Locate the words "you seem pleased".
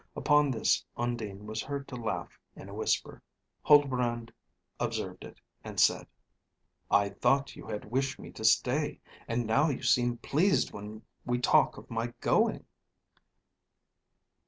9.69-10.73